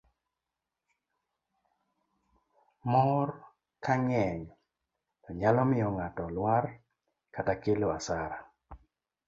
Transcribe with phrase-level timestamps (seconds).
[2.91, 3.29] mor
[3.85, 4.41] kang'eny
[5.21, 6.63] to nyalo miyo ng'ato lwar
[7.35, 8.39] kata kelo asara